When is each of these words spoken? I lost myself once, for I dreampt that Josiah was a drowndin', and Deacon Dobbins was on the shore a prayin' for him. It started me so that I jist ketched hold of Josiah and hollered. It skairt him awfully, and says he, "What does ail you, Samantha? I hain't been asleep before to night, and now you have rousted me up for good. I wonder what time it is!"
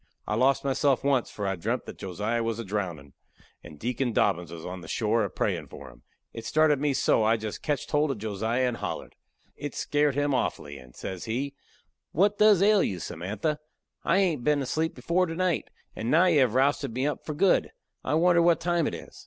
I 0.27 0.33
lost 0.33 0.63
myself 0.63 1.03
once, 1.03 1.29
for 1.29 1.45
I 1.45 1.55
dreampt 1.55 1.85
that 1.85 1.99
Josiah 1.99 2.41
was 2.41 2.57
a 2.57 2.65
drowndin', 2.65 3.13
and 3.63 3.77
Deacon 3.77 4.13
Dobbins 4.13 4.51
was 4.51 4.65
on 4.65 4.81
the 4.81 4.87
shore 4.87 5.23
a 5.23 5.29
prayin' 5.29 5.67
for 5.67 5.91
him. 5.91 6.01
It 6.33 6.43
started 6.43 6.79
me 6.81 6.93
so 6.93 7.19
that 7.19 7.25
I 7.25 7.37
jist 7.37 7.61
ketched 7.61 7.91
hold 7.91 8.09
of 8.09 8.17
Josiah 8.17 8.67
and 8.67 8.77
hollered. 8.77 9.15
It 9.55 9.73
skairt 9.73 10.15
him 10.15 10.33
awfully, 10.33 10.79
and 10.79 10.95
says 10.95 11.25
he, 11.25 11.53
"What 12.13 12.39
does 12.39 12.63
ail 12.63 12.81
you, 12.81 12.97
Samantha? 12.97 13.59
I 14.03 14.17
hain't 14.17 14.43
been 14.43 14.63
asleep 14.63 14.95
before 14.95 15.27
to 15.27 15.35
night, 15.35 15.69
and 15.95 16.09
now 16.09 16.25
you 16.25 16.39
have 16.39 16.55
rousted 16.55 16.95
me 16.95 17.05
up 17.05 17.23
for 17.23 17.35
good. 17.35 17.69
I 18.03 18.15
wonder 18.15 18.41
what 18.41 18.59
time 18.59 18.87
it 18.87 18.95
is!" 18.95 19.19